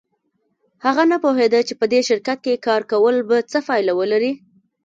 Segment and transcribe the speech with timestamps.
[0.85, 4.33] هغه نه پوهېده چې په دې شرکت کې کار کول به څه پایله ولري